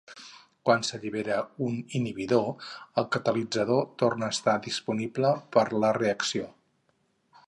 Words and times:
Quan 0.67 0.85
s'allibera 0.85 1.35
un 1.65 1.75
inhibidor, 1.99 2.47
el 3.01 3.07
catalitzador 3.17 3.85
torna 4.05 4.31
a 4.31 4.35
estar 4.37 4.57
disponible 4.71 5.35
per 5.57 5.67
la 5.85 5.93
reacció. 6.03 6.53